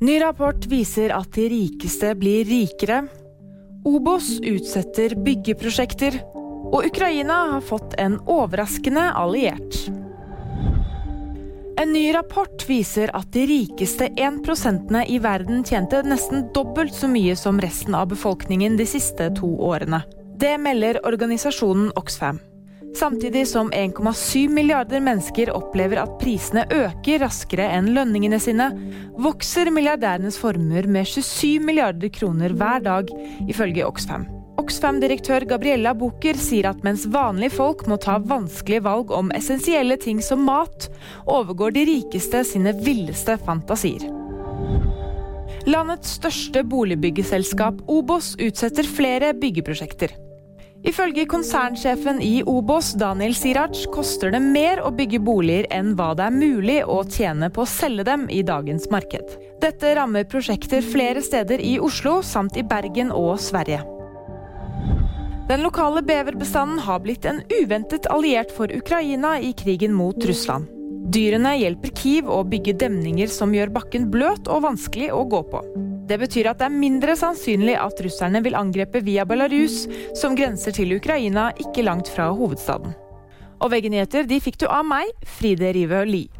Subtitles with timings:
[0.00, 3.00] Ny rapport viser at de rikeste blir rikere.
[3.82, 6.20] Obos utsetter byggeprosjekter.
[6.70, 9.80] Og Ukraina har fått en overraskende alliert.
[11.82, 17.34] En ny rapport viser at de rikeste 1% i verden tjente nesten dobbelt så mye
[17.34, 20.04] som resten av befolkningen de siste to årene.
[20.38, 22.38] Det melder organisasjonen Oxfam.
[22.96, 28.70] Samtidig som 1,7 milliarder mennesker opplever at prisene øker raskere enn lønningene sine,
[29.18, 33.12] vokser milliardærenes formuer med 27 milliarder kroner hver dag,
[33.48, 34.26] ifølge Oxfam.
[34.58, 40.22] Oxfam-direktør Gabriella Bucher sier at mens vanlige folk må ta vanskelige valg om essensielle ting
[40.24, 40.90] som mat,
[41.30, 44.08] overgår de rikeste sine villeste fantasier.
[45.68, 50.14] Landets største boligbyggeselskap Obos utsetter flere byggeprosjekter.
[50.86, 56.28] Ifølge konsernsjefen i Obos, Daniel Sirac, koster det mer å bygge boliger enn hva det
[56.28, 59.34] er mulig å tjene på å selge dem i dagens marked.
[59.58, 63.82] Dette rammer prosjekter flere steder i Oslo samt i Bergen og Sverige.
[65.48, 70.68] Den lokale beverbestanden har blitt en uventet alliert for Ukraina i krigen mot Russland.
[71.08, 75.62] Dyrene hjelper Kiev å bygge demninger som gjør bakken bløt og vanskelig å gå på.
[76.08, 79.82] Det betyr at det er mindre sannsynlig at russerne vil angrepe via Belarus,
[80.16, 82.94] som grenser til Ukraina ikke langt fra hovedstaden.
[83.60, 86.37] Og VG-nyheter de fikk du av meg, Fride Rivø Lie.